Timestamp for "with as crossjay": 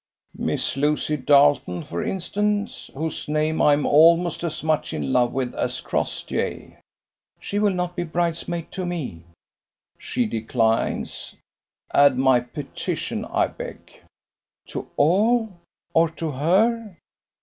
5.31-6.79